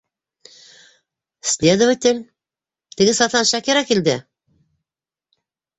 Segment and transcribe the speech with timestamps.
[1.51, 2.27] Следователь...
[2.95, 4.17] теге сатан Шакира килде!